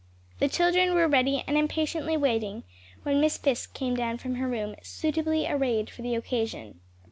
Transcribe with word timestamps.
The 0.39 0.47
children 0.49 0.95
were 0.95 1.07
ready 1.07 1.43
and 1.45 1.55
impatiently 1.55 2.17
waiting, 2.17 2.63
when 3.03 3.21
Miss 3.21 3.37
Fisk 3.37 3.75
came 3.75 3.93
down 3.93 4.17
from 4.17 4.33
her 4.33 4.47
room, 4.47 4.73
"suitably 4.81 5.45
arrayed 5.45 5.91
for 5.91 6.01
the 6.01 6.15
occasion." 6.15 6.79